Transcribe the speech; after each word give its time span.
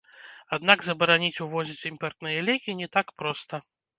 Аднак 0.55 0.79
забараніць 0.87 1.41
увозіць 1.45 1.87
імпартныя 1.91 2.39
лекі 2.49 2.77
не 2.83 2.87
так 2.95 3.13
проста. 3.23 3.63